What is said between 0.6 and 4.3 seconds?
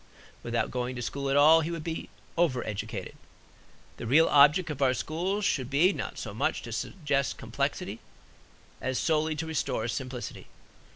going to school at all, he would be over educated. The real